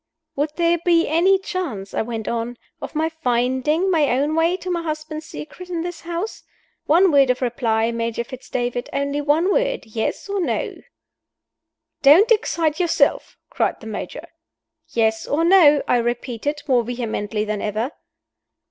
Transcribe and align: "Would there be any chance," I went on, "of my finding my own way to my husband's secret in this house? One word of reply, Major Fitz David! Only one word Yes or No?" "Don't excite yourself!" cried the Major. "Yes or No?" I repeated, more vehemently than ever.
"Would 0.35 0.53
there 0.55 0.79
be 0.83 1.07
any 1.07 1.37
chance," 1.37 1.93
I 1.93 2.01
went 2.01 2.27
on, 2.27 2.57
"of 2.81 2.95
my 2.95 3.07
finding 3.07 3.91
my 3.91 4.09
own 4.09 4.33
way 4.33 4.57
to 4.57 4.71
my 4.71 4.81
husband's 4.81 5.27
secret 5.27 5.69
in 5.69 5.83
this 5.83 6.01
house? 6.01 6.41
One 6.87 7.11
word 7.11 7.29
of 7.29 7.39
reply, 7.43 7.91
Major 7.91 8.23
Fitz 8.23 8.49
David! 8.49 8.89
Only 8.91 9.21
one 9.21 9.53
word 9.53 9.85
Yes 9.85 10.27
or 10.27 10.39
No?" 10.41 10.77
"Don't 12.01 12.31
excite 12.31 12.79
yourself!" 12.79 13.37
cried 13.51 13.79
the 13.79 13.85
Major. 13.85 14.25
"Yes 14.87 15.27
or 15.27 15.43
No?" 15.43 15.83
I 15.87 15.97
repeated, 15.97 16.63
more 16.67 16.81
vehemently 16.83 17.45
than 17.45 17.61
ever. 17.61 17.91